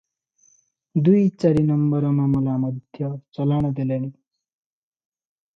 ଦୁଇ 1.07 1.27
ଚାରି 1.43 1.61
ନମ୍ବର 1.67 2.11
ମାମଲା 2.21 2.57
ମଧ୍ୟ 2.65 3.07
ଚଲାଣ 3.39 3.73
ଦେଲେଣି। 3.81 4.07